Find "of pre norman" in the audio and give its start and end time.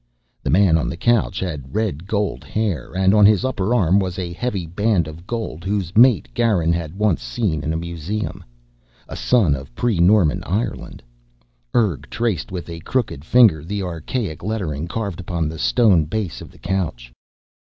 9.53-10.43